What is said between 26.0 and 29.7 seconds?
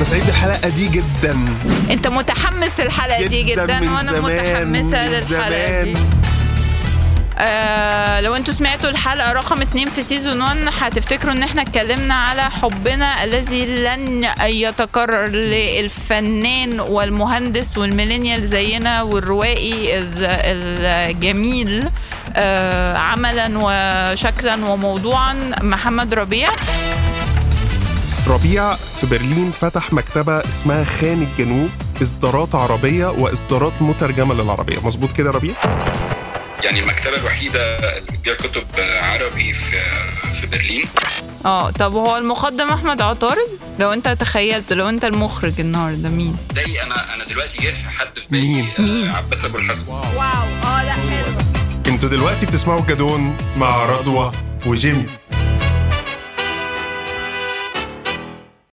ربيع. ربيع في برلين